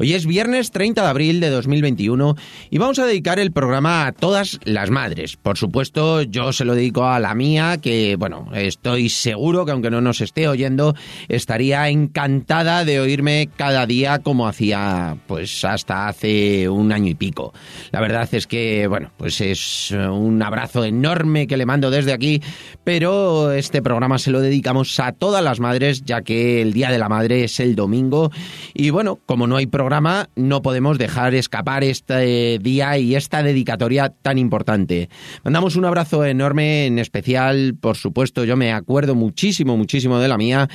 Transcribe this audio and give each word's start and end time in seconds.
Hoy 0.00 0.14
es 0.14 0.24
viernes 0.24 0.70
30 0.70 1.02
de 1.02 1.08
abril 1.08 1.40
de 1.40 1.50
2021 1.50 2.34
y 2.70 2.78
vamos 2.78 2.98
a 2.98 3.04
dedicar 3.04 3.38
el 3.38 3.52
programa 3.52 4.06
a 4.06 4.12
todas 4.12 4.58
las 4.64 4.88
madres. 4.88 5.36
Por 5.36 5.58
supuesto, 5.58 6.22
yo 6.22 6.54
se 6.54 6.64
lo 6.64 6.74
dedico 6.74 7.04
a 7.04 7.20
la 7.20 7.34
mía, 7.34 7.76
que 7.82 8.16
bueno, 8.16 8.48
estoy 8.54 9.10
seguro 9.10 9.66
que 9.66 9.72
aunque 9.72 9.90
no 9.90 10.00
nos 10.00 10.22
esté 10.22 10.48
oyendo, 10.48 10.94
estaría 11.28 11.86
encantada 11.90 12.86
de 12.86 12.98
oírme 12.98 13.50
cada 13.54 13.84
día 13.84 14.20
como 14.20 14.48
hacía 14.48 15.18
pues 15.26 15.66
hasta 15.66 16.08
hace 16.08 16.70
un 16.70 16.92
año 16.92 17.10
y 17.10 17.14
pico. 17.14 17.52
La 17.90 18.00
verdad 18.00 18.26
es 18.32 18.46
que, 18.46 18.86
bueno, 18.86 19.12
pues 19.18 19.42
es 19.42 19.90
un 19.90 20.42
abrazo 20.42 20.82
enorme 20.82 21.46
que 21.46 21.58
le 21.58 21.66
mando 21.66 21.90
desde 21.90 22.14
aquí, 22.14 22.40
pero 22.84 23.52
este 23.52 23.82
programa 23.82 24.18
se 24.18 24.30
lo 24.30 24.40
dedicamos 24.40 24.98
a 24.98 25.12
todas 25.12 25.44
las 25.44 25.60
madres, 25.60 26.06
ya 26.06 26.22
que 26.22 26.62
el 26.62 26.72
Día 26.72 26.90
de 26.90 26.96
la 26.96 27.10
Madre 27.10 27.44
es 27.44 27.60
el 27.60 27.76
domingo 27.76 28.30
y 28.72 28.88
bueno, 28.88 29.18
como 29.26 29.46
no 29.46 29.56
hay 29.56 29.66
programa 29.66 29.89
no 30.36 30.62
podemos 30.62 30.98
dejar 30.98 31.34
escapar 31.34 31.82
este 31.82 32.60
día 32.60 32.96
y 32.96 33.16
esta 33.16 33.42
dedicatoria 33.42 34.14
tan 34.22 34.38
importante. 34.38 35.08
Mandamos 35.42 35.74
un 35.74 35.84
abrazo 35.84 36.24
enorme, 36.24 36.86
en 36.86 37.00
especial, 37.00 37.74
por 37.80 37.96
supuesto, 37.96 38.44
yo 38.44 38.56
me 38.56 38.72
acuerdo 38.72 39.16
muchísimo, 39.16 39.76
muchísimo 39.76 40.20
de 40.20 40.28
la 40.28 40.38
mía 40.38 40.68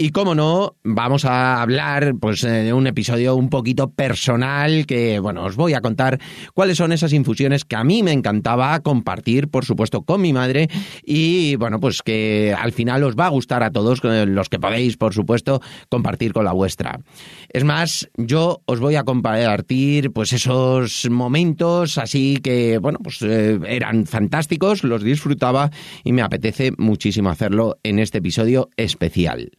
y 0.00 0.10
como 0.10 0.36
no, 0.36 0.76
vamos 0.84 1.24
a 1.24 1.60
hablar 1.60 2.14
pues 2.20 2.44
eh, 2.44 2.62
de 2.62 2.72
un 2.72 2.86
episodio 2.86 3.34
un 3.34 3.50
poquito 3.50 3.90
personal 3.90 4.86
que, 4.86 5.18
bueno, 5.18 5.44
os 5.44 5.56
voy 5.56 5.74
a 5.74 5.80
contar 5.80 6.20
cuáles 6.54 6.76
son 6.76 6.92
esas 6.92 7.12
infusiones 7.12 7.64
que 7.64 7.74
a 7.74 7.82
mí 7.82 8.04
me 8.04 8.12
encantaba 8.12 8.78
compartir, 8.78 9.48
por 9.48 9.64
supuesto, 9.64 10.02
con 10.02 10.20
mi 10.20 10.32
madre 10.32 10.68
y, 11.04 11.56
bueno, 11.56 11.80
pues 11.80 12.02
que 12.02 12.54
al 12.56 12.70
final 12.70 13.02
os 13.02 13.16
va 13.16 13.26
a 13.26 13.30
gustar 13.30 13.64
a 13.64 13.72
todos 13.72 14.00
eh, 14.04 14.24
los 14.24 14.48
que 14.48 14.60
podéis, 14.60 14.96
por 14.96 15.14
supuesto, 15.14 15.60
compartir 15.88 16.32
con 16.32 16.44
la 16.44 16.52
vuestra. 16.52 17.00
Es 17.48 17.64
más, 17.64 18.08
yo 18.16 18.62
os 18.66 18.78
voy 18.78 18.94
a 18.94 19.02
compartir 19.02 20.12
pues 20.12 20.32
esos 20.32 21.10
momentos 21.10 21.98
así 21.98 22.38
que, 22.40 22.78
bueno, 22.78 23.00
pues 23.02 23.20
eh, 23.22 23.58
eran 23.66 24.06
fantásticos, 24.06 24.84
los 24.84 25.02
disfrutaba 25.02 25.70
y 26.04 26.12
me 26.12 26.22
apetece 26.22 26.70
muchísimo 26.78 27.30
hacerlo 27.30 27.78
en 27.82 27.98
este 27.98 28.18
episodio 28.18 28.70
especial. 28.76 29.50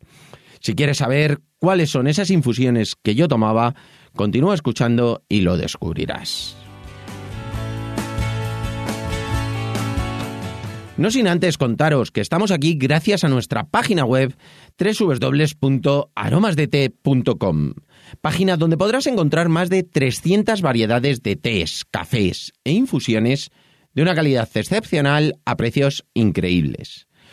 Si 0.60 0.76
quieres 0.76 0.98
saber 0.98 1.40
cuáles 1.60 1.90
son 1.90 2.08
esas 2.08 2.32
infusiones 2.32 2.96
que 3.02 3.16
yo 3.16 3.28
tomaba, 3.28 3.76
continúa 4.16 4.56
escuchando 4.56 5.24
y 5.30 5.42
lo 5.42 5.58
descubrirás. 5.58 6.58
No 11.00 11.10
sin 11.12 11.28
antes 11.30 11.58
contaros 11.58 12.12
que 12.12 12.20
estamos 12.20 12.52
aquí 12.52 12.74
gracias 12.74 13.24
a 13.24 13.30
nuestra 13.30 13.70
página 13.70 14.04
web 14.04 14.36
www.aromasdete.com, 14.78 17.74
página 18.20 18.58
donde 18.58 18.76
podrás 18.76 19.08
encontrar 19.08 19.48
más 19.48 19.70
de 19.70 19.84
300 19.84 20.62
variedades 20.62 21.24
de 21.24 21.38
tés, 21.38 21.86
cafés 21.90 22.52
e 22.66 22.74
infusiones 22.74 23.50
de 23.94 24.02
una 24.02 24.14
calidad 24.14 24.50
excepcional 24.54 25.40
a 25.46 25.56
precios 25.56 26.04
increíbles. 26.14 27.08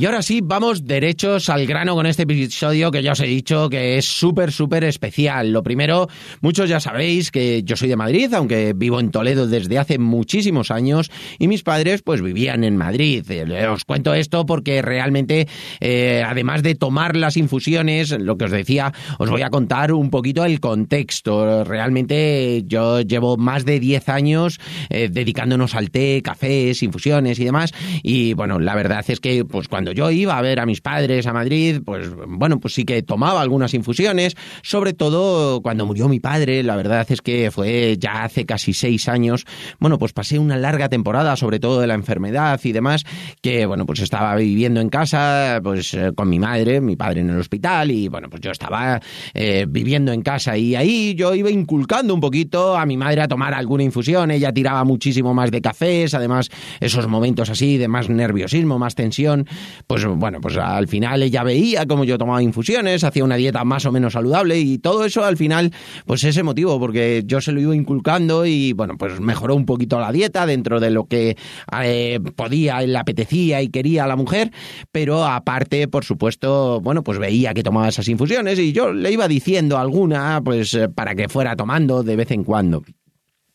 Y 0.00 0.06
ahora 0.06 0.22
sí, 0.22 0.42
vamos 0.44 0.86
derechos 0.86 1.48
al 1.48 1.66
grano 1.66 1.96
con 1.96 2.06
este 2.06 2.22
episodio 2.22 2.92
que 2.92 3.02
ya 3.02 3.10
os 3.12 3.20
he 3.20 3.26
dicho 3.26 3.68
que 3.68 3.98
es 3.98 4.04
súper, 4.04 4.52
súper 4.52 4.84
especial. 4.84 5.50
Lo 5.52 5.64
primero, 5.64 6.06
muchos 6.40 6.68
ya 6.68 6.78
sabéis 6.78 7.32
que 7.32 7.64
yo 7.64 7.74
soy 7.74 7.88
de 7.88 7.96
Madrid, 7.96 8.32
aunque 8.32 8.74
vivo 8.76 9.00
en 9.00 9.10
Toledo 9.10 9.48
desde 9.48 9.76
hace 9.76 9.98
muchísimos 9.98 10.70
años 10.70 11.10
y 11.40 11.48
mis 11.48 11.64
padres 11.64 12.02
pues 12.02 12.22
vivían 12.22 12.62
en 12.62 12.76
Madrid. 12.76 13.28
Eh, 13.28 13.66
os 13.66 13.84
cuento 13.84 14.14
esto 14.14 14.46
porque 14.46 14.82
realmente, 14.82 15.48
eh, 15.80 16.22
además 16.24 16.62
de 16.62 16.76
tomar 16.76 17.16
las 17.16 17.36
infusiones, 17.36 18.16
lo 18.20 18.38
que 18.38 18.44
os 18.44 18.52
decía, 18.52 18.92
os 19.18 19.28
voy 19.28 19.42
a 19.42 19.50
contar 19.50 19.92
un 19.92 20.10
poquito 20.10 20.44
el 20.44 20.60
contexto. 20.60 21.64
Realmente 21.64 22.62
yo 22.68 23.00
llevo 23.00 23.36
más 23.36 23.64
de 23.64 23.80
10 23.80 24.08
años 24.10 24.60
eh, 24.90 25.08
dedicándonos 25.10 25.74
al 25.74 25.90
té, 25.90 26.22
cafés, 26.22 26.84
infusiones 26.84 27.40
y 27.40 27.44
demás. 27.44 27.72
Y 28.04 28.34
bueno, 28.34 28.60
la 28.60 28.76
verdad 28.76 29.04
es 29.08 29.18
que 29.18 29.44
pues 29.44 29.66
cuando 29.66 29.87
yo 29.92 30.10
iba 30.10 30.38
a 30.38 30.42
ver 30.42 30.60
a 30.60 30.66
mis 30.66 30.80
padres 30.80 31.26
a 31.26 31.32
Madrid, 31.32 31.80
pues 31.84 32.10
bueno, 32.26 32.60
pues 32.60 32.74
sí 32.74 32.84
que 32.84 33.02
tomaba 33.02 33.40
algunas 33.40 33.74
infusiones, 33.74 34.36
sobre 34.62 34.92
todo 34.92 35.60
cuando 35.62 35.86
murió 35.86 36.08
mi 36.08 36.20
padre, 36.20 36.62
la 36.62 36.76
verdad 36.76 37.06
es 37.10 37.20
que 37.20 37.50
fue 37.50 37.96
ya 37.98 38.24
hace 38.24 38.46
casi 38.46 38.72
seis 38.72 39.08
años, 39.08 39.44
bueno, 39.78 39.98
pues 39.98 40.12
pasé 40.12 40.38
una 40.38 40.56
larga 40.56 40.88
temporada, 40.88 41.36
sobre 41.36 41.60
todo 41.60 41.80
de 41.80 41.86
la 41.86 41.94
enfermedad 41.94 42.60
y 42.64 42.72
demás, 42.72 43.04
que 43.40 43.66
bueno, 43.66 43.86
pues 43.86 44.00
estaba 44.00 44.34
viviendo 44.36 44.80
en 44.80 44.88
casa, 44.88 45.60
pues 45.62 45.94
eh, 45.94 46.12
con 46.14 46.28
mi 46.28 46.38
madre, 46.38 46.80
mi 46.80 46.96
padre 46.96 47.20
en 47.20 47.30
el 47.30 47.38
hospital 47.38 47.90
y 47.90 48.08
bueno, 48.08 48.28
pues 48.28 48.42
yo 48.42 48.50
estaba 48.50 49.00
eh, 49.34 49.66
viviendo 49.68 50.12
en 50.12 50.22
casa 50.22 50.56
y 50.56 50.74
ahí 50.74 51.14
yo 51.14 51.34
iba 51.34 51.50
inculcando 51.50 52.14
un 52.14 52.20
poquito 52.20 52.76
a 52.76 52.86
mi 52.86 52.96
madre 52.96 53.22
a 53.22 53.28
tomar 53.28 53.54
alguna 53.54 53.82
infusión, 53.82 54.30
ella 54.30 54.52
tiraba 54.52 54.84
muchísimo 54.84 55.34
más 55.34 55.50
de 55.50 55.60
cafés, 55.60 56.14
además 56.14 56.50
esos 56.80 57.06
momentos 57.08 57.50
así 57.50 57.78
de 57.78 57.88
más 57.88 58.08
nerviosismo, 58.08 58.78
más 58.78 58.94
tensión, 58.94 59.46
pues 59.86 60.04
bueno, 60.06 60.40
pues 60.40 60.56
al 60.56 60.88
final 60.88 61.22
ella 61.22 61.42
veía 61.42 61.86
cómo 61.86 62.04
yo 62.04 62.18
tomaba 62.18 62.42
infusiones, 62.42 63.04
hacía 63.04 63.24
una 63.24 63.36
dieta 63.36 63.64
más 63.64 63.86
o 63.86 63.92
menos 63.92 64.14
saludable 64.14 64.58
y 64.58 64.78
todo 64.78 65.04
eso 65.04 65.24
al 65.24 65.36
final, 65.36 65.72
pues 66.06 66.24
ese 66.24 66.42
motivo, 66.42 66.78
porque 66.78 67.22
yo 67.26 67.40
se 67.40 67.52
lo 67.52 67.60
iba 67.60 67.74
inculcando 67.74 68.46
y 68.46 68.72
bueno, 68.72 68.96
pues 68.98 69.20
mejoró 69.20 69.54
un 69.54 69.66
poquito 69.66 69.98
la 70.00 70.12
dieta 70.12 70.46
dentro 70.46 70.80
de 70.80 70.90
lo 70.90 71.06
que 71.06 71.36
eh, 71.82 72.20
podía, 72.36 72.80
le 72.80 72.98
apetecía 72.98 73.62
y 73.62 73.68
quería 73.68 74.04
a 74.04 74.06
la 74.06 74.16
mujer, 74.16 74.50
pero 74.92 75.24
aparte, 75.24 75.88
por 75.88 76.04
supuesto, 76.04 76.80
bueno, 76.80 77.02
pues 77.02 77.18
veía 77.18 77.54
que 77.54 77.62
tomaba 77.62 77.88
esas 77.88 78.08
infusiones 78.08 78.58
y 78.58 78.72
yo 78.72 78.92
le 78.92 79.12
iba 79.12 79.28
diciendo 79.28 79.78
alguna, 79.78 80.40
pues 80.44 80.74
eh, 80.74 80.88
para 80.88 81.14
que 81.14 81.28
fuera 81.28 81.56
tomando 81.56 82.02
de 82.02 82.16
vez 82.16 82.30
en 82.30 82.44
cuando. 82.44 82.82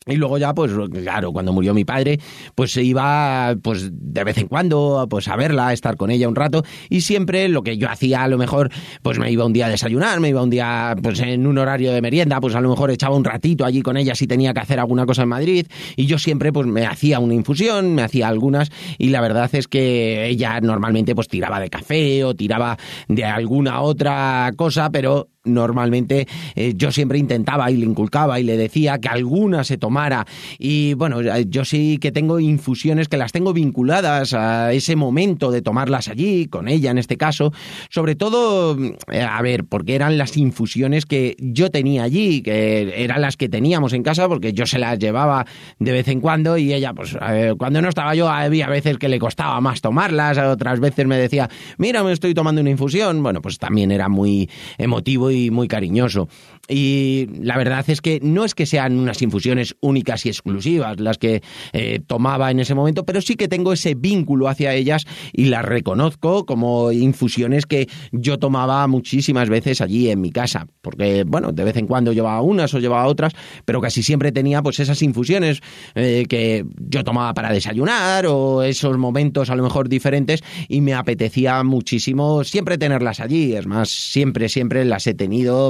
Y 0.06 0.16
luego 0.16 0.36
ya, 0.36 0.52
pues 0.52 0.70
claro, 0.92 1.32
cuando 1.32 1.52
murió 1.52 1.72
mi 1.72 1.84
padre, 1.86 2.20
pues 2.54 2.72
se 2.72 2.82
iba, 2.82 3.54
pues 3.62 3.90
de 3.90 4.22
vez 4.22 4.36
en 4.36 4.48
cuando, 4.48 5.06
pues 5.08 5.28
a 5.28 5.36
verla, 5.36 5.68
a 5.68 5.72
estar 5.72 5.96
con 5.96 6.10
ella 6.10 6.28
un 6.28 6.34
rato, 6.34 6.62
y 6.90 7.00
siempre 7.00 7.48
lo 7.48 7.62
que 7.62 7.78
yo 7.78 7.88
hacía, 7.88 8.22
a 8.22 8.28
lo 8.28 8.36
mejor, 8.36 8.70
pues 9.02 9.18
me 9.18 9.30
iba 9.30 9.46
un 9.46 9.54
día 9.54 9.66
a 9.66 9.70
desayunar, 9.70 10.20
me 10.20 10.28
iba 10.28 10.42
un 10.42 10.50
día, 10.50 10.94
pues 11.02 11.20
en 11.20 11.46
un 11.46 11.56
horario 11.56 11.92
de 11.92 12.02
merienda, 12.02 12.38
pues 12.40 12.54
a 12.54 12.60
lo 12.60 12.68
mejor 12.68 12.90
echaba 12.90 13.16
un 13.16 13.24
ratito 13.24 13.64
allí 13.64 13.80
con 13.80 13.96
ella 13.96 14.14
si 14.14 14.26
tenía 14.26 14.52
que 14.52 14.60
hacer 14.60 14.78
alguna 14.78 15.06
cosa 15.06 15.22
en 15.22 15.28
Madrid, 15.28 15.66
y 15.96 16.04
yo 16.04 16.18
siempre, 16.18 16.52
pues 16.52 16.66
me 16.66 16.84
hacía 16.84 17.18
una 17.18 17.32
infusión, 17.32 17.94
me 17.94 18.02
hacía 18.02 18.28
algunas, 18.28 18.70
y 18.98 19.08
la 19.08 19.22
verdad 19.22 19.48
es 19.54 19.68
que 19.68 20.26
ella 20.26 20.60
normalmente, 20.60 21.14
pues 21.14 21.28
tiraba 21.28 21.60
de 21.60 21.70
café 21.70 22.24
o 22.24 22.34
tiraba 22.34 22.76
de 23.08 23.24
alguna 23.24 23.80
otra 23.80 24.52
cosa, 24.56 24.90
pero 24.90 25.28
normalmente 25.44 26.26
eh, 26.54 26.72
yo 26.76 26.90
siempre 26.90 27.18
intentaba 27.18 27.70
y 27.70 27.76
le 27.76 27.84
inculcaba 27.84 28.40
y 28.40 28.42
le 28.42 28.56
decía 28.56 28.98
que 28.98 29.08
alguna 29.08 29.64
se 29.64 29.78
tomara. 29.78 30.26
Y 30.58 30.94
bueno, 30.94 31.20
yo 31.20 31.64
sí 31.64 31.98
que 31.98 32.12
tengo 32.12 32.40
infusiones 32.40 33.08
que 33.08 33.16
las 33.16 33.32
tengo 33.32 33.52
vinculadas 33.52 34.32
a 34.34 34.72
ese 34.72 34.96
momento 34.96 35.50
de 35.50 35.62
tomarlas 35.62 36.08
allí, 36.08 36.46
con 36.46 36.68
ella 36.68 36.90
en 36.90 36.98
este 36.98 37.16
caso, 37.16 37.52
sobre 37.90 38.14
todo, 38.14 38.76
eh, 39.10 39.20
a 39.20 39.40
ver, 39.42 39.64
porque 39.64 39.94
eran 39.94 40.18
las 40.18 40.36
infusiones 40.36 41.06
que 41.06 41.36
yo 41.38 41.70
tenía 41.70 42.04
allí, 42.04 42.42
que 42.42 43.04
eran 43.04 43.20
las 43.20 43.36
que 43.36 43.48
teníamos 43.48 43.92
en 43.92 44.02
casa 44.02 44.28
porque 44.28 44.52
yo 44.52 44.66
se 44.66 44.78
las 44.78 44.98
llevaba 44.98 45.46
de 45.78 45.92
vez 45.92 46.08
en 46.08 46.20
cuando 46.20 46.56
y 46.56 46.72
ella, 46.72 46.94
pues 46.94 47.16
cuando 47.58 47.82
no 47.82 47.88
estaba 47.88 48.14
yo 48.14 48.28
había 48.28 48.68
veces 48.68 48.98
que 48.98 49.08
le 49.08 49.18
costaba 49.18 49.60
más 49.60 49.80
tomarlas, 49.80 50.38
otras 50.38 50.80
veces 50.80 51.06
me 51.06 51.16
decía, 51.18 51.48
mira, 51.78 52.02
me 52.02 52.12
estoy 52.12 52.34
tomando 52.34 52.60
una 52.60 52.70
infusión, 52.70 53.22
bueno, 53.22 53.42
pues 53.42 53.58
también 53.58 53.90
era 53.90 54.08
muy 54.08 54.48
emotivo 54.78 55.30
muy, 55.34 55.50
muy 55.50 55.68
cariñoso. 55.68 56.28
Y 56.68 57.28
la 57.42 57.58
verdad 57.58 57.84
es 57.88 58.00
que 58.00 58.20
no 58.22 58.44
es 58.44 58.54
que 58.54 58.64
sean 58.64 58.98
unas 58.98 59.20
infusiones 59.20 59.76
únicas 59.80 60.24
y 60.24 60.30
exclusivas 60.30 60.98
las 60.98 61.18
que 61.18 61.42
eh, 61.72 62.00
tomaba 62.06 62.50
en 62.50 62.60
ese 62.60 62.74
momento, 62.74 63.04
pero 63.04 63.20
sí 63.20 63.34
que 63.34 63.48
tengo 63.48 63.74
ese 63.74 63.94
vínculo 63.94 64.48
hacia 64.48 64.72
ellas 64.72 65.04
y 65.32 65.46
las 65.46 65.62
reconozco 65.62 66.46
como 66.46 66.90
infusiones 66.90 67.66
que 67.66 67.88
yo 68.12 68.38
tomaba 68.38 68.86
muchísimas 68.86 69.50
veces 69.50 69.82
allí 69.82 70.08
en 70.08 70.22
mi 70.22 70.30
casa, 70.30 70.66
porque 70.80 71.24
bueno, 71.26 71.52
de 71.52 71.64
vez 71.64 71.76
en 71.76 71.86
cuando 71.86 72.14
llevaba 72.14 72.40
unas 72.40 72.72
o 72.72 72.78
llevaba 72.78 73.06
otras, 73.08 73.34
pero 73.66 73.82
casi 73.82 74.02
siempre 74.02 74.32
tenía 74.32 74.62
pues 74.62 74.80
esas 74.80 75.02
infusiones 75.02 75.60
eh, 75.94 76.24
que 76.26 76.64
yo 76.78 77.04
tomaba 77.04 77.34
para 77.34 77.52
desayunar 77.52 78.24
o 78.26 78.62
esos 78.62 78.96
momentos 78.96 79.50
a 79.50 79.56
lo 79.56 79.62
mejor 79.62 79.90
diferentes 79.90 80.42
y 80.68 80.80
me 80.80 80.94
apetecía 80.94 81.62
muchísimo 81.62 82.42
siempre 82.42 82.78
tenerlas 82.78 83.20
allí, 83.20 83.54
es 83.54 83.66
más, 83.66 83.90
siempre, 83.90 84.48
siempre 84.48 84.86
las 84.86 85.06
he 85.06 85.12
tenido 85.12 85.23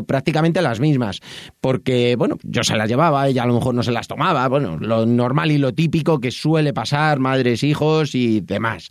prácticamente 0.06 0.62
las 0.62 0.80
mismas, 0.80 1.20
porque, 1.60 2.16
bueno, 2.16 2.36
yo 2.42 2.64
se 2.64 2.76
las 2.76 2.88
llevaba, 2.88 3.28
ella 3.28 3.42
a 3.42 3.46
lo 3.46 3.54
mejor 3.54 3.74
no 3.74 3.82
se 3.82 3.92
las 3.92 4.08
tomaba, 4.08 4.48
bueno, 4.48 4.78
lo 4.78 5.06
normal 5.06 5.50
y 5.50 5.58
lo 5.58 5.72
típico 5.72 6.20
que 6.20 6.30
suele 6.30 6.72
pasar 6.72 7.18
madres, 7.18 7.62
hijos 7.62 8.14
y 8.14 8.40
demás. 8.40 8.90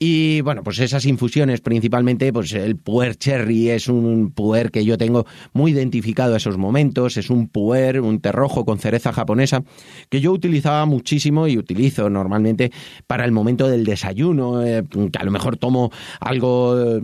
Y 0.00 0.42
bueno, 0.42 0.62
pues 0.62 0.78
esas 0.78 1.06
infusiones 1.06 1.60
principalmente, 1.60 2.32
pues 2.32 2.52
el 2.52 2.76
puer 2.76 3.16
cherry 3.16 3.70
es 3.70 3.88
un 3.88 4.30
puer 4.30 4.70
que 4.70 4.84
yo 4.84 4.96
tengo 4.96 5.26
muy 5.52 5.72
identificado 5.72 6.34
a 6.34 6.36
esos 6.36 6.56
momentos, 6.56 7.16
es 7.16 7.30
un 7.30 7.48
puer, 7.48 8.00
un 8.00 8.20
terrojo 8.20 8.64
con 8.64 8.78
cereza 8.78 9.12
japonesa, 9.12 9.64
que 10.08 10.20
yo 10.20 10.30
utilizaba 10.30 10.86
muchísimo 10.86 11.48
y 11.48 11.58
utilizo 11.58 12.08
normalmente 12.10 12.70
para 13.08 13.24
el 13.24 13.32
momento 13.32 13.66
del 13.66 13.84
desayuno, 13.84 14.64
eh, 14.64 14.84
que 14.88 15.18
a 15.18 15.24
lo 15.24 15.32
mejor 15.32 15.56
tomo 15.56 15.90
algo 16.20 17.00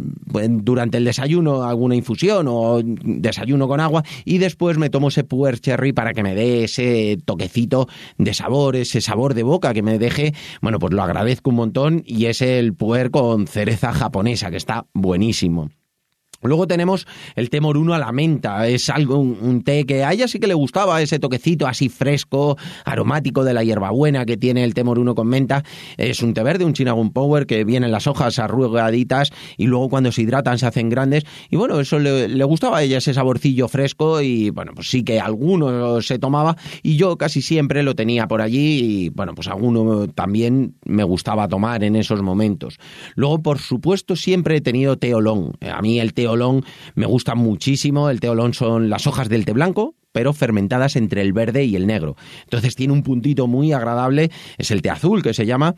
durante 0.48 0.98
el 0.98 1.04
desayuno, 1.04 1.64
alguna 1.64 1.96
infusión 1.96 2.46
o 2.48 2.80
desayuno 2.80 3.66
con 3.66 3.80
agua, 3.80 4.04
y 4.24 4.38
después 4.38 4.78
me 4.78 4.88
tomo 4.88 5.08
ese 5.08 5.24
puer 5.24 5.58
cherry 5.58 5.92
para 5.92 6.14
que 6.14 6.22
me 6.22 6.36
dé 6.36 6.62
ese 6.62 7.18
toquecito 7.24 7.88
de 8.18 8.34
sabor, 8.34 8.76
ese 8.76 9.00
sabor 9.00 9.34
de 9.34 9.42
boca 9.42 9.74
que 9.74 9.82
me 9.82 9.98
deje, 9.98 10.32
bueno, 10.62 10.78
pues 10.78 10.92
lo 10.92 11.02
agradezco 11.02 11.50
un 11.50 11.56
montón 11.56 12.04
y 12.06 12.26
es 12.26 12.40
el 12.40 12.72
con 13.10 13.46
cereza 13.46 13.92
japonesa, 13.92 14.50
que 14.50 14.56
está 14.56 14.86
buenísimo. 14.92 15.70
Luego 16.44 16.66
tenemos 16.66 17.06
el 17.36 17.48
té 17.48 17.60
moruno 17.60 17.94
a 17.94 17.98
la 17.98 18.12
menta, 18.12 18.68
es 18.68 18.90
algo, 18.90 19.18
un, 19.18 19.62
té 19.64 19.86
que 19.86 20.04
a 20.04 20.12
ella 20.12 20.28
sí 20.28 20.38
que 20.38 20.46
le 20.46 20.54
gustaba, 20.54 21.00
ese 21.00 21.18
toquecito 21.18 21.66
así 21.66 21.88
fresco, 21.88 22.58
aromático 22.84 23.44
de 23.44 23.54
la 23.54 23.64
hierbabuena 23.64 24.26
que 24.26 24.36
tiene 24.36 24.62
el 24.62 24.74
té 24.74 24.84
moruno 24.84 25.14
con 25.14 25.26
menta. 25.26 25.64
Es 25.96 26.22
un 26.22 26.34
té 26.34 26.42
verde, 26.42 26.64
un 26.64 26.74
Chinagun 26.74 27.12
Power, 27.12 27.46
que 27.46 27.64
vienen 27.64 27.90
las 27.90 28.06
hojas 28.06 28.38
arrugaditas 28.38 29.30
y 29.56 29.66
luego 29.66 29.88
cuando 29.88 30.12
se 30.12 30.22
hidratan 30.22 30.58
se 30.58 30.66
hacen 30.66 30.90
grandes. 30.90 31.24
Y 31.50 31.56
bueno, 31.56 31.80
eso 31.80 31.98
le, 31.98 32.44
gustaba 32.44 32.78
a 32.78 32.82
ella, 32.82 32.98
ese 32.98 33.14
saborcillo 33.14 33.68
fresco 33.68 34.20
y 34.20 34.50
bueno, 34.50 34.72
pues 34.74 34.90
sí 34.90 35.02
que 35.02 35.20
alguno 35.20 36.02
se 36.02 36.18
tomaba 36.18 36.56
y 36.82 36.96
yo 36.96 37.16
casi 37.16 37.40
siempre 37.40 37.82
lo 37.82 37.94
tenía 37.94 38.28
por 38.28 38.42
allí 38.42 39.04
y 39.04 39.08
bueno, 39.08 39.34
pues 39.34 39.48
alguno 39.48 40.08
también 40.08 40.74
me 40.84 41.04
gustaba 41.04 41.48
tomar 41.48 41.84
en 41.84 41.96
esos 41.96 42.22
momentos. 42.22 42.78
Luego, 43.14 43.42
por 43.42 43.58
supuesto, 43.58 44.16
siempre 44.16 44.56
he 44.56 44.60
tenido 44.60 44.98
té 44.98 45.14
olón. 45.14 45.52
A 45.60 45.80
mí 45.80 45.98
el 46.00 46.12
té 46.12 46.28
me 46.94 47.06
gusta 47.06 47.34
muchísimo. 47.34 48.10
El 48.10 48.20
teolón 48.20 48.54
son 48.54 48.90
las 48.90 49.06
hojas 49.06 49.28
del 49.28 49.44
té 49.44 49.52
blanco, 49.52 49.94
pero 50.12 50.32
fermentadas 50.32 50.96
entre 50.96 51.22
el 51.22 51.32
verde 51.32 51.64
y 51.64 51.76
el 51.76 51.86
negro. 51.86 52.16
Entonces 52.44 52.76
tiene 52.76 52.92
un 52.92 53.02
puntito 53.02 53.46
muy 53.46 53.72
agradable, 53.72 54.30
es 54.58 54.70
el 54.70 54.82
té 54.82 54.90
azul 54.90 55.22
que 55.22 55.34
se 55.34 55.46
llama, 55.46 55.74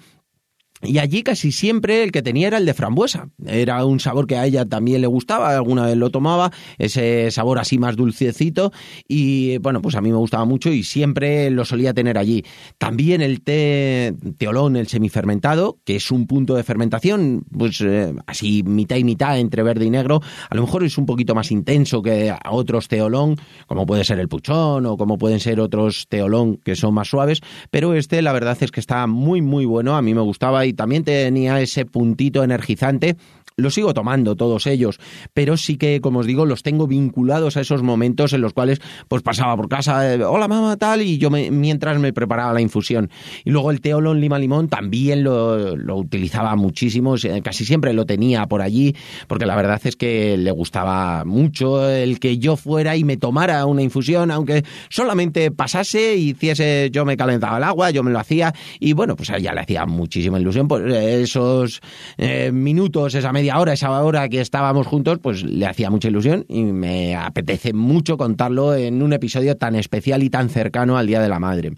y 0.82 0.98
allí 0.98 1.22
casi 1.22 1.52
siempre 1.52 2.02
el 2.02 2.12
que 2.12 2.22
tenía 2.22 2.48
era 2.48 2.58
el 2.58 2.66
de 2.66 2.74
frambuesa. 2.74 3.28
Era 3.46 3.84
un 3.84 4.00
sabor 4.00 4.26
que 4.26 4.36
a 4.36 4.44
ella 4.44 4.66
también 4.66 5.00
le 5.00 5.06
gustaba, 5.06 5.54
alguna 5.54 5.86
vez 5.86 5.96
lo 5.96 6.10
tomaba, 6.10 6.52
ese 6.78 7.30
sabor 7.30 7.58
así 7.58 7.78
más 7.78 7.96
dulcecito 7.96 8.72
y 9.08 9.58
bueno, 9.58 9.80
pues 9.80 9.94
a 9.94 10.00
mí 10.00 10.10
me 10.10 10.18
gustaba 10.18 10.44
mucho 10.44 10.70
y 10.70 10.82
siempre 10.82 11.50
lo 11.50 11.64
solía 11.64 11.94
tener 11.94 12.18
allí. 12.18 12.44
También 12.78 13.22
el 13.22 13.42
té 13.42 14.14
teolón, 14.38 14.76
el 14.76 14.88
semifermentado, 14.88 15.78
que 15.84 15.96
es 15.96 16.10
un 16.10 16.26
punto 16.26 16.54
de 16.54 16.62
fermentación, 16.62 17.44
pues 17.56 17.80
eh, 17.80 18.14
así 18.26 18.62
mitad 18.62 18.96
y 18.96 19.04
mitad 19.04 19.38
entre 19.38 19.62
verde 19.62 19.86
y 19.86 19.90
negro, 19.90 20.20
a 20.50 20.54
lo 20.54 20.62
mejor 20.62 20.84
es 20.84 20.98
un 20.98 21.06
poquito 21.06 21.34
más 21.34 21.50
intenso 21.50 22.02
que 22.02 22.34
otros 22.50 22.88
teolón, 22.88 23.36
como 23.66 23.86
puede 23.86 24.04
ser 24.04 24.18
el 24.20 24.28
puchón 24.28 24.84
o 24.86 24.96
como 24.96 25.16
pueden 25.18 25.40
ser 25.40 25.60
otros 25.60 26.06
teolón 26.08 26.56
que 26.58 26.76
son 26.76 26.94
más 26.94 27.08
suaves, 27.08 27.40
pero 27.70 27.94
este 27.94 28.20
la 28.20 28.32
verdad 28.32 28.56
es 28.60 28.70
que 28.70 28.80
está 28.80 29.06
muy 29.06 29.40
muy 29.40 29.64
bueno, 29.64 29.96
a 29.96 30.02
mí 30.02 30.14
me 30.14 30.20
gustaba 30.20 30.65
y 30.66 30.72
también 30.72 31.04
tenía 31.04 31.60
ese 31.60 31.84
puntito 31.84 32.44
energizante 32.44 33.16
los 33.58 33.72
sigo 33.72 33.94
tomando 33.94 34.36
todos 34.36 34.66
ellos, 34.66 35.00
pero 35.32 35.56
sí 35.56 35.78
que, 35.78 36.02
como 36.02 36.18
os 36.18 36.26
digo, 36.26 36.44
los 36.44 36.62
tengo 36.62 36.86
vinculados 36.86 37.56
a 37.56 37.62
esos 37.62 37.82
momentos 37.82 38.34
en 38.34 38.42
los 38.42 38.52
cuales 38.52 38.82
pues 39.08 39.22
pasaba 39.22 39.56
por 39.56 39.70
casa, 39.70 40.12
eh, 40.12 40.22
hola 40.22 40.46
mamá, 40.46 40.76
tal, 40.76 41.00
y 41.00 41.16
yo 41.16 41.30
mientras 41.30 41.98
me 41.98 42.12
preparaba 42.12 42.52
la 42.52 42.60
infusión. 42.60 43.08
Y 43.44 43.50
luego 43.50 43.70
el 43.70 43.80
teolón 43.80 44.20
lima 44.20 44.38
limón 44.38 44.68
también 44.68 45.24
lo, 45.24 45.74
utilizaba 45.96 46.54
muchísimo, 46.54 47.14
casi 47.42 47.64
siempre 47.64 47.94
lo 47.94 48.04
tenía 48.04 48.44
por 48.46 48.60
allí, 48.60 48.94
porque 49.26 49.46
la 49.46 49.56
verdad 49.56 49.80
es 49.84 49.96
que 49.96 50.36
le 50.36 50.50
gustaba 50.50 51.24
mucho 51.24 51.88
el 51.88 52.20
que 52.20 52.36
yo 52.36 52.56
fuera 52.56 52.94
y 52.94 53.04
me 53.04 53.16
tomara 53.16 53.64
una 53.64 53.80
infusión, 53.80 54.30
aunque 54.32 54.64
solamente 54.90 55.50
pasase, 55.50 56.14
hiciese, 56.16 56.90
yo 56.92 57.06
me 57.06 57.16
calentaba 57.16 57.56
el 57.56 57.64
agua, 57.64 57.90
yo 57.90 58.02
me 58.02 58.10
lo 58.10 58.18
hacía, 58.18 58.52
y 58.80 58.92
bueno, 58.92 59.16
pues 59.16 59.30
a 59.30 59.38
ella 59.38 59.54
le 59.54 59.62
hacía 59.62 59.86
muchísima 59.86 60.38
ilusión 60.38 60.68
por 60.68 60.86
esos 60.90 61.80
eh, 62.18 62.52
minutos, 62.52 63.14
esa 63.14 63.32
media 63.32 63.45
ahora, 63.48 63.72
esa 63.72 63.90
hora 64.02 64.28
que 64.28 64.40
estábamos 64.40 64.86
juntos, 64.86 65.18
pues 65.20 65.42
le 65.42 65.66
hacía 65.66 65.90
mucha 65.90 66.08
ilusión 66.08 66.44
y 66.48 66.64
me 66.64 67.14
apetece 67.14 67.72
mucho 67.72 68.16
contarlo 68.16 68.74
en 68.74 69.02
un 69.02 69.12
episodio 69.12 69.56
tan 69.56 69.74
especial 69.74 70.22
y 70.22 70.30
tan 70.30 70.48
cercano 70.48 70.96
al 70.98 71.06
Día 71.06 71.20
de 71.20 71.28
la 71.28 71.38
Madre. 71.38 71.72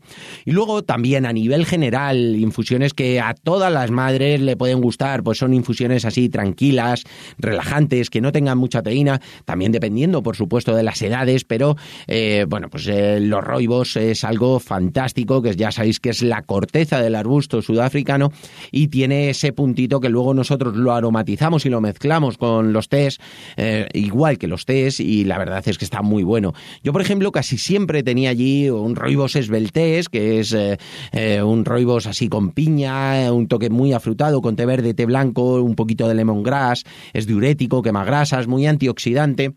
Y 0.45 0.53
luego 0.53 0.83
también 0.83 1.27
a 1.27 1.33
nivel 1.33 1.67
general, 1.67 2.37
infusiones 2.37 2.95
que 2.95 3.21
a 3.21 3.35
todas 3.35 3.73
las 3.73 3.91
madres 3.91 4.41
le 4.41 4.57
pueden 4.57 4.81
gustar, 4.81 5.23
pues 5.23 5.39
son 5.39 5.55
infusiones 5.55 6.05
así 6.05 6.29
tranquilas, 6.29 7.05
relajantes, 7.39 8.11
que 8.11 8.21
no 8.21 8.33
tengan 8.33 8.59
mucha 8.59 8.83
teína, 8.83 9.21
también 9.45 9.73
dependiendo, 9.73 10.23
por 10.23 10.37
supuesto, 10.37 10.75
de 10.75 10.83
las 10.83 11.01
edades, 11.03 11.45
pero 11.45 11.77
eh, 12.07 12.47
bueno, 12.49 12.69
pues 12.69 12.87
eh, 12.89 13.21
los 13.21 13.43
roibos 13.43 13.97
es 13.97 14.25
algo 14.25 14.61
fantástico, 14.61 15.43
que 15.43 15.55
ya 15.55 15.71
sabéis 15.71 16.01
que 16.01 16.11
es 16.11 16.23
la 16.23 16.43
corteza 16.43 17.01
del 17.01 17.15
arbusto 17.15 17.63
sudafricano 17.63 18.31
y 18.71 18.89
tiene 18.89 19.31
ese 19.31 19.53
puntito 19.53 20.01
que 20.01 20.09
luego 20.09 20.35
nosotros 20.35 20.77
lo 20.77 20.93
aromatizamos 20.93 21.58
y 21.67 21.71
lo 21.71 21.81
mezclamos 21.81 22.39
con 22.39 22.73
los 22.73 22.89
tés, 22.89 23.19
eh, 23.57 23.89
igual 23.95 24.39
que 24.39 24.47
los 24.47 24.65
tés, 24.65 25.01
y 25.01 25.25
la 25.25 25.39
verdad 25.39 25.63
es 25.67 25.79
que 25.79 25.85
está 25.85 26.03
muy 26.03 26.23
bueno. 26.23 26.55
Yo, 26.83 26.93
por 26.93 27.03
ejemplo, 27.03 27.33
casi 27.33 27.59
siempre 27.59 28.03
tenía 28.03 28.31
allí 28.31 28.71
un 28.71 28.97
roibos 28.97 29.37
esbeltés, 29.37 30.09
que 30.09 30.41
es 30.41 30.53
eh, 30.53 30.79
eh, 31.13 31.43
un 31.43 31.65
roibos 31.65 32.07
así 32.07 32.29
con 32.29 32.51
piña, 32.51 33.33
un 33.33 33.49
toque 33.49 33.71
muy 33.71 33.93
afrutado, 33.93 34.41
con 34.41 34.57
té 34.57 34.67
verde, 34.67 34.95
té 34.95 35.07
blanco, 35.07 35.63
un 35.63 35.75
poquito 35.75 36.09
de 36.09 36.15
lemongrass, 36.15 36.85
es 37.13 37.27
diurético, 37.27 37.83
quema 37.83 38.05
grasas, 38.05 38.47
muy 38.47 38.67
antioxidante. 38.67 39.55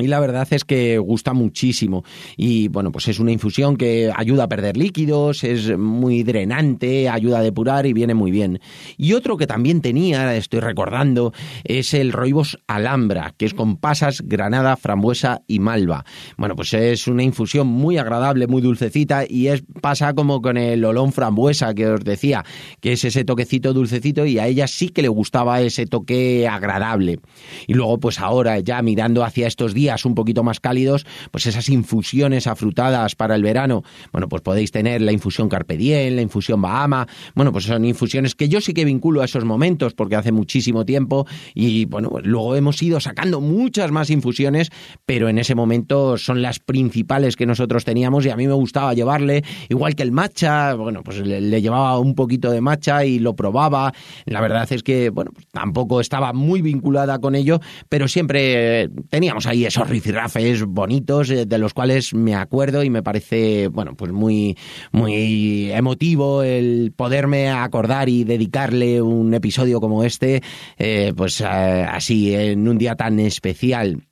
Y 0.00 0.06
la 0.06 0.20
verdad 0.20 0.48
es 0.50 0.64
que 0.64 0.98
gusta 0.98 1.32
muchísimo. 1.32 2.04
Y 2.36 2.68
bueno, 2.68 2.92
pues 2.92 3.08
es 3.08 3.20
una 3.20 3.32
infusión 3.32 3.76
que 3.76 4.12
ayuda 4.14 4.44
a 4.44 4.48
perder 4.48 4.76
líquidos, 4.76 5.44
es 5.44 5.76
muy 5.76 6.22
drenante, 6.22 7.08
ayuda 7.08 7.38
a 7.38 7.42
depurar 7.42 7.86
y 7.86 7.92
viene 7.92 8.14
muy 8.14 8.30
bien. 8.30 8.60
Y 8.96 9.12
otro 9.12 9.36
que 9.36 9.46
también 9.46 9.80
tenía, 9.80 10.34
estoy 10.36 10.60
recordando, 10.60 11.32
es 11.64 11.94
el 11.94 12.12
roibos 12.12 12.58
alhambra, 12.66 13.34
que 13.36 13.46
es 13.46 13.54
con 13.54 13.76
pasas, 13.76 14.22
granada, 14.22 14.76
frambuesa 14.76 15.42
y 15.46 15.58
malva. 15.58 16.04
Bueno, 16.36 16.56
pues 16.56 16.74
es 16.74 17.06
una 17.06 17.22
infusión 17.22 17.66
muy 17.66 17.98
agradable, 17.98 18.46
muy 18.46 18.62
dulcecita 18.62 19.24
y 19.28 19.48
es 19.48 19.62
pasa 19.80 20.14
como 20.14 20.40
con 20.40 20.56
el 20.56 20.84
olón 20.84 21.12
frambuesa 21.12 21.74
que 21.74 21.86
os 21.86 22.04
decía, 22.04 22.44
que 22.80 22.92
es 22.92 23.04
ese 23.04 23.24
toquecito 23.24 23.72
dulcecito 23.72 24.26
y 24.26 24.38
a 24.38 24.46
ella 24.46 24.66
sí 24.66 24.88
que 24.88 25.02
le 25.02 25.08
gustaba 25.08 25.60
ese 25.60 25.86
toque 25.86 26.48
agradable. 26.48 27.20
Y 27.66 27.74
luego 27.74 27.98
pues 27.98 28.20
ahora 28.20 28.58
ya 28.60 28.82
mirando 28.82 29.24
hacia 29.24 29.46
estos 29.46 29.74
días 29.74 29.89
un 30.04 30.14
poquito 30.14 30.42
más 30.42 30.60
cálidos, 30.60 31.06
pues 31.30 31.46
esas 31.46 31.68
infusiones 31.68 32.46
afrutadas 32.46 33.14
para 33.14 33.34
el 33.34 33.42
verano, 33.42 33.82
bueno, 34.12 34.28
pues 34.28 34.42
podéis 34.42 34.70
tener 34.70 35.00
la 35.00 35.12
infusión 35.12 35.48
Carpe 35.48 35.76
Diem, 35.76 36.14
la 36.14 36.22
infusión 36.22 36.62
Bahama, 36.62 37.06
bueno, 37.34 37.52
pues 37.52 37.64
son 37.64 37.84
infusiones 37.84 38.34
que 38.34 38.48
yo 38.48 38.60
sí 38.60 38.72
que 38.72 38.84
vinculo 38.84 39.22
a 39.22 39.24
esos 39.24 39.44
momentos 39.44 39.94
porque 39.94 40.16
hace 40.16 40.32
muchísimo 40.32 40.84
tiempo 40.84 41.26
y 41.54 41.84
bueno, 41.86 42.08
pues 42.10 42.24
luego 42.24 42.56
hemos 42.56 42.82
ido 42.82 43.00
sacando 43.00 43.40
muchas 43.40 43.90
más 43.90 44.10
infusiones, 44.10 44.70
pero 45.06 45.28
en 45.28 45.38
ese 45.38 45.54
momento 45.54 46.16
son 46.18 46.42
las 46.42 46.58
principales 46.58 47.36
que 47.36 47.46
nosotros 47.46 47.84
teníamos 47.84 48.24
y 48.26 48.30
a 48.30 48.36
mí 48.36 48.46
me 48.46 48.54
gustaba 48.54 48.94
llevarle, 48.94 49.44
igual 49.68 49.94
que 49.94 50.02
el 50.02 50.12
matcha, 50.12 50.74
bueno, 50.74 51.02
pues 51.02 51.18
le, 51.18 51.60
llevaba 51.60 51.98
un 51.98 52.14
poquito 52.14 52.50
de 52.50 52.60
matcha 52.60 53.04
y 53.04 53.18
lo 53.18 53.34
probaba, 53.34 53.92
la 54.26 54.40
verdad 54.40 54.70
es 54.72 54.82
que, 54.82 55.10
bueno, 55.10 55.30
pues 55.32 55.46
tampoco 55.48 56.00
estaba 56.00 56.32
muy 56.32 56.62
vinculada 56.62 57.18
con 57.18 57.34
ello, 57.34 57.60
pero 57.88 58.08
siempre 58.08 58.88
teníamos 59.08 59.46
ahí 59.46 59.64
esos 59.64 59.79
rifirrafes 59.88 60.64
bonitos 60.64 61.30
eh, 61.30 61.46
de 61.46 61.58
los 61.58 61.74
cuales 61.74 62.14
me 62.14 62.34
acuerdo 62.34 62.82
y 62.82 62.90
me 62.90 63.02
parece, 63.02 63.68
bueno, 63.68 63.94
pues 63.94 64.12
muy, 64.12 64.56
muy 64.92 65.70
emotivo 65.72 66.42
el 66.42 66.92
poderme 66.94 67.50
acordar 67.50 68.08
y 68.08 68.24
dedicarle 68.24 69.02
un 69.02 69.32
episodio 69.34 69.80
como 69.80 70.04
este, 70.04 70.42
eh, 70.78 71.12
pues 71.16 71.40
eh, 71.40 71.44
así, 71.44 72.34
en 72.34 72.68
un 72.68 72.78
día 72.78 72.96
tan 72.96 73.20
especial. 73.20 74.09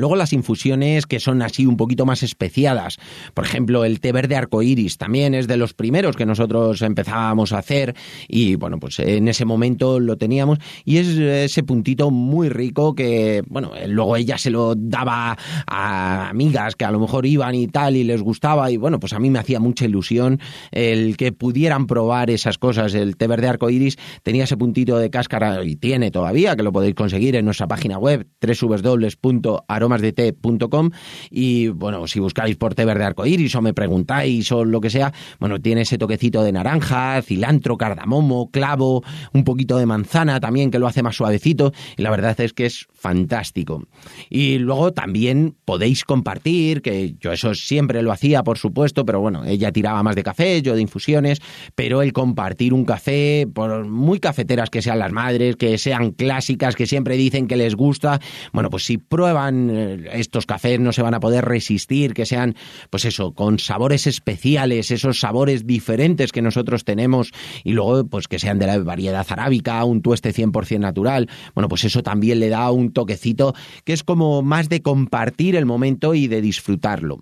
Luego 0.00 0.16
las 0.16 0.32
infusiones 0.32 1.06
que 1.06 1.20
son 1.20 1.42
así 1.42 1.66
un 1.66 1.76
poquito 1.76 2.06
más 2.06 2.22
especiadas. 2.22 2.96
Por 3.34 3.44
ejemplo, 3.44 3.84
el 3.84 4.00
té 4.00 4.12
verde 4.12 4.34
arcoíris 4.34 4.96
también 4.96 5.34
es 5.34 5.46
de 5.46 5.58
los 5.58 5.74
primeros 5.74 6.16
que 6.16 6.24
nosotros 6.24 6.80
empezábamos 6.80 7.52
a 7.52 7.58
hacer 7.58 7.94
y 8.26 8.54
bueno, 8.54 8.78
pues 8.78 8.98
en 8.98 9.28
ese 9.28 9.44
momento 9.44 10.00
lo 10.00 10.16
teníamos 10.16 10.58
y 10.86 10.96
es 10.96 11.08
ese 11.08 11.62
puntito 11.62 12.10
muy 12.10 12.48
rico 12.48 12.94
que, 12.94 13.42
bueno, 13.46 13.72
luego 13.88 14.16
ella 14.16 14.38
se 14.38 14.50
lo 14.50 14.74
daba 14.74 15.36
a 15.66 16.30
amigas 16.30 16.76
que 16.76 16.86
a 16.86 16.90
lo 16.90 16.98
mejor 16.98 17.26
iban 17.26 17.54
y 17.54 17.66
tal 17.66 17.96
y 17.96 18.04
les 18.04 18.22
gustaba 18.22 18.70
y 18.70 18.78
bueno, 18.78 18.98
pues 18.98 19.12
a 19.12 19.18
mí 19.18 19.28
me 19.28 19.38
hacía 19.38 19.60
mucha 19.60 19.84
ilusión 19.84 20.40
el 20.70 21.18
que 21.18 21.32
pudieran 21.32 21.86
probar 21.86 22.30
esas 22.30 22.56
cosas. 22.56 22.94
El 22.94 23.18
té 23.18 23.26
verde 23.26 23.48
arcoíris 23.48 23.98
tenía 24.22 24.44
ese 24.44 24.56
puntito 24.56 24.98
de 24.98 25.10
cáscara 25.10 25.62
y 25.62 25.76
tiene 25.76 26.10
todavía, 26.10 26.56
que 26.56 26.62
lo 26.62 26.72
podéis 26.72 26.94
conseguir 26.94 27.36
en 27.36 27.44
nuestra 27.44 27.68
página 27.68 27.98
web 27.98 28.26
www 28.40 29.89
aromasdete.com 29.90 30.90
y 31.30 31.68
bueno, 31.68 32.06
si 32.06 32.20
buscáis 32.20 32.56
por 32.56 32.74
té 32.74 32.84
verde 32.84 33.04
arcoíris 33.04 33.54
o 33.54 33.62
me 33.62 33.74
preguntáis 33.74 34.50
o 34.52 34.64
lo 34.64 34.80
que 34.80 34.90
sea, 34.90 35.12
bueno, 35.38 35.60
tiene 35.60 35.82
ese 35.82 35.98
toquecito 35.98 36.42
de 36.42 36.52
naranja, 36.52 37.20
cilantro, 37.22 37.76
cardamomo, 37.76 38.50
clavo, 38.50 39.02
un 39.32 39.44
poquito 39.44 39.78
de 39.78 39.86
manzana 39.86 40.40
también 40.40 40.70
que 40.70 40.78
lo 40.78 40.86
hace 40.86 41.02
más 41.02 41.16
suavecito 41.16 41.72
y 41.96 42.02
la 42.02 42.10
verdad 42.10 42.38
es 42.40 42.52
que 42.52 42.66
es 42.66 42.86
fantástico. 42.92 43.84
Y 44.28 44.58
luego 44.58 44.92
también 44.92 45.56
podéis 45.64 46.04
compartir, 46.04 46.82
que 46.82 47.14
yo 47.18 47.32
eso 47.32 47.54
siempre 47.54 48.02
lo 48.02 48.12
hacía, 48.12 48.42
por 48.42 48.58
supuesto, 48.58 49.04
pero 49.04 49.20
bueno, 49.20 49.44
ella 49.44 49.72
tiraba 49.72 50.02
más 50.02 50.16
de 50.16 50.22
café, 50.22 50.62
yo 50.62 50.74
de 50.74 50.82
infusiones, 50.82 51.40
pero 51.74 52.02
el 52.02 52.12
compartir 52.12 52.72
un 52.74 52.84
café, 52.84 53.46
por 53.52 53.86
muy 53.86 54.20
cafeteras 54.20 54.70
que 54.70 54.82
sean 54.82 54.98
las 54.98 55.12
madres, 55.12 55.56
que 55.56 55.78
sean 55.78 56.12
clásicas, 56.12 56.76
que 56.76 56.86
siempre 56.86 57.16
dicen 57.16 57.46
que 57.46 57.56
les 57.56 57.74
gusta, 57.74 58.20
bueno, 58.52 58.70
pues 58.70 58.84
si 58.84 58.98
prueban 58.98 59.69
eh, 59.70 60.10
estos 60.12 60.46
cafés 60.46 60.80
no 60.80 60.92
se 60.92 61.02
van 61.02 61.14
a 61.14 61.20
poder 61.20 61.44
resistir, 61.44 62.14
que 62.14 62.26
sean, 62.26 62.54
pues 62.90 63.04
eso, 63.04 63.32
con 63.32 63.58
sabores 63.58 64.06
especiales, 64.06 64.90
esos 64.90 65.20
sabores 65.20 65.66
diferentes 65.66 66.32
que 66.32 66.42
nosotros 66.42 66.84
tenemos 66.84 67.32
y 67.64 67.72
luego, 67.72 68.06
pues 68.06 68.28
que 68.28 68.38
sean 68.38 68.58
de 68.58 68.66
la 68.66 68.78
variedad 68.78 69.26
arábica, 69.28 69.84
un 69.84 70.02
tueste 70.02 70.32
100% 70.32 70.78
natural. 70.78 71.28
Bueno, 71.54 71.68
pues 71.68 71.84
eso 71.84 72.02
también 72.02 72.40
le 72.40 72.48
da 72.48 72.70
un 72.70 72.92
toquecito 72.92 73.54
que 73.84 73.92
es 73.92 74.04
como 74.04 74.42
más 74.42 74.68
de 74.68 74.82
compartir 74.82 75.56
el 75.56 75.66
momento 75.66 76.14
y 76.14 76.26
de 76.26 76.40
disfrutarlo. 76.40 77.20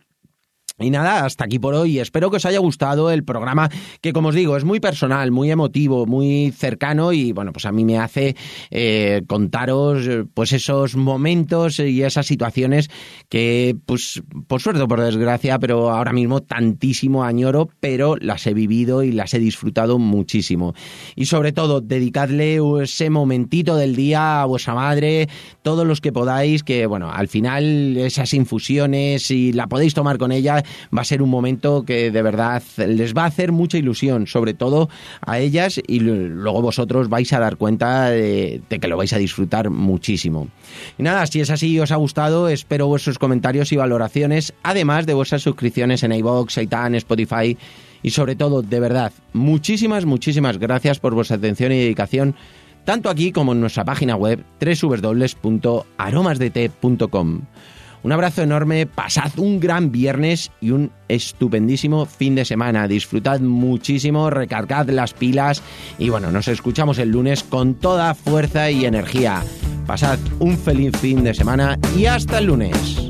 Y 0.81 0.91
nada, 0.91 1.25
hasta 1.25 1.45
aquí 1.45 1.59
por 1.59 1.75
hoy. 1.75 1.99
Espero 1.99 2.31
que 2.31 2.37
os 2.37 2.47
haya 2.47 2.61
gustado 2.61 3.11
el 3.11 3.25
programa, 3.25 3.69
que 4.01 4.13
como 4.13 4.29
os 4.29 4.35
digo, 4.37 4.57
es 4.57 4.63
muy 4.63 4.79
personal, 4.79 5.33
muy 5.33 5.51
emotivo, 5.51 6.07
muy 6.07 6.53
cercano 6.57 7.13
y 7.13 7.33
bueno, 7.33 7.53
pues 7.53 7.67
a 7.67 7.73
mí 7.73 7.85
me 7.85 7.99
hace 7.99 8.37
eh, 8.71 9.23
contaros 9.27 10.09
pues 10.35 10.53
esos 10.53 10.95
momentos 10.95 11.81
y 11.81 12.05
esas 12.05 12.27
situaciones 12.27 12.91
que, 13.29 13.77
pues, 13.87 14.23
por 14.47 14.61
suerte 14.61 14.83
o 14.83 14.87
por 14.87 15.01
desgracia, 15.01 15.59
pero 15.59 15.91
ahora 15.91 16.13
mismo 16.13 16.43
tantísimo 16.43 17.25
añoro, 17.25 17.69
pero 17.81 18.17
las 18.17 18.47
he 18.47 18.55
vivido 18.55 19.03
y 19.03 19.11
las 19.11 19.35
he 19.35 19.41
disfrutado 19.41 19.99
muchísimo. 19.99 20.75
Y 21.17 21.27
sobre 21.27 21.51
todo, 21.51 21.81
dedicadle 21.81 22.61
ese 22.83 23.11
momentito 23.11 23.75
del 23.75 23.97
día 23.97 24.43
a 24.43 24.45
vuestra 24.45 24.75
madre, 24.75 25.29
todos 25.63 25.85
los 25.85 26.01
que 26.01 26.13
podáis, 26.13 26.63
que 26.63 26.87
bueno, 26.87 27.11
al 27.11 27.27
final 27.27 27.97
esas 27.97 28.33
infusiones, 28.33 29.25
si 29.25 29.53
la 29.53 29.67
podéis 29.67 29.95
tomar 29.95 30.19
con 30.19 30.31
ella, 30.31 30.63
va 30.97 31.03
a 31.03 31.05
ser 31.05 31.23
un 31.23 31.31
momento 31.31 31.85
que 31.85 32.11
de 32.11 32.23
verdad 32.23 32.63
les 32.77 33.15
va 33.15 33.25
a 33.25 33.27
hacer 33.27 33.53
mucha 33.53 33.79
ilusión, 33.79 34.27
sobre 34.27 34.55
todo 34.55 34.89
a 35.21 35.39
ellas 35.39 35.81
y 35.87 36.01
luego 36.01 36.63
vosotros 36.63 37.09
vais 37.09 37.33
a 37.33 37.41
dar 37.41 37.57
cuenta 37.57 38.11
de, 38.11 38.63
que 38.69 38.89
lo 38.89 38.97
vais 38.97 39.13
a 39.13 39.19
disfrutar 39.19 39.71
muchísimo. 39.71 40.49
Y 40.99 41.03
nada, 41.03 41.27
si 41.27 41.41
es 41.41 41.51
así 41.51 41.73
y 41.73 41.81
os 41.81 41.93
ha 41.93 41.97
gustado, 41.97 42.49
espero 42.49 42.87
vuestros 42.87 43.19
comentarios 43.19 43.73
y 43.73 43.77
valoraciones, 43.77 44.55
además 44.63 45.07
de 45.07 45.15
vuestras 45.15 45.43
suscripciones 45.43 46.03
en 46.03 46.13
iVoox, 46.13 46.53
Saitan, 46.53 46.95
Spotify 46.95 47.57
y 48.03 48.11
sobre 48.11 48.37
todo, 48.37 48.63
de 48.63 48.81
verdad, 48.81 49.13
muchísimas, 49.33 50.05
muchísimas 50.05 50.59
gracias 50.59 51.01
por 51.01 51.15
vuestra 51.15 51.37
atención 51.37 51.73
y 51.73 51.79
dedicación 51.79 52.35
tanto 52.89 53.11
aquí 53.11 53.33
como 53.33 53.53
en 53.53 53.61
nuestra 53.61 53.85
página 53.85 54.17
web 54.17 54.43
www.aromasdt.com. 54.63 57.41
Un 58.03 58.13
abrazo 58.13 58.43
enorme, 58.43 58.87
pasad 58.87 59.39
un 59.39 59.59
gran 59.61 59.91
viernes 59.91 60.51
y 60.61 60.71
un 60.71 60.93
estupendísimo 61.09 62.07
fin 62.07 62.35
de 62.35 62.45
semana. 62.45 62.87
Disfrutad 62.87 63.41
muchísimo, 63.41 64.31
recargad 64.31 64.89
las 64.91 65.15
pilas 65.15 65.63
y 65.99 66.09
bueno, 66.09 66.31
nos 66.31 66.49
escuchamos 66.49 66.99
el 66.99 67.11
lunes 67.11 67.43
con 67.43 67.75
toda 67.75 68.15
fuerza 68.15 68.71
y 68.71 68.85
energía. 68.85 69.43
Pasad 69.87 70.19
un 70.39 70.57
feliz 70.57 70.97
fin 70.99 71.25
de 71.25 71.35
semana 71.35 71.79
y 71.97 72.07
hasta 72.07 72.39
el 72.39 72.47
lunes. 72.47 73.08